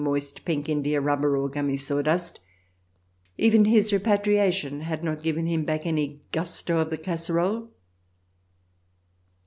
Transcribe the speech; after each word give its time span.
xxi 0.01 0.05
moist, 0.05 0.45
pink 0.45 0.67
indiarubber, 0.67 1.37
or 1.37 1.47
gummy 1.47 1.77
sawdust— 1.77 2.39
even 3.37 3.65
his 3.65 3.93
repatriation 3.93 4.79
had 4.81 5.03
not 5.03 5.21
given 5.21 5.45
him 5.45 5.63
back 5.63 5.85
any 5.85 6.23
gusto 6.31 6.79
of 6.79 6.89
the 6.89 6.97
casserole. 6.97 7.69